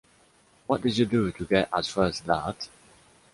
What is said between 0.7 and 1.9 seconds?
did you do to get as